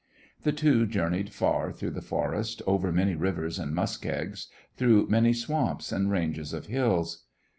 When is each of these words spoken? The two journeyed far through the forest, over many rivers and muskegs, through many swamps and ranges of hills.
The 0.41 0.51
two 0.51 0.87
journeyed 0.87 1.31
far 1.31 1.71
through 1.71 1.91
the 1.91 2.01
forest, 2.01 2.63
over 2.65 2.91
many 2.91 3.13
rivers 3.13 3.59
and 3.59 3.75
muskegs, 3.75 4.47
through 4.75 5.05
many 5.09 5.31
swamps 5.31 5.91
and 5.91 6.09
ranges 6.09 6.53
of 6.53 6.65
hills. 6.65 7.25